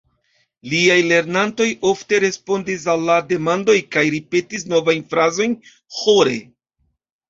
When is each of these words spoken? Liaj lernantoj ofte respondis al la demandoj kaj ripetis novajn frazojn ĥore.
Liaj 0.69 0.95
lernantoj 1.11 1.67
ofte 1.91 2.21
respondis 2.25 2.89
al 2.95 3.07
la 3.11 3.21
demandoj 3.35 3.79
kaj 3.93 4.09
ripetis 4.19 4.69
novajn 4.75 5.09
frazojn 5.17 5.59
ĥore. 6.03 6.39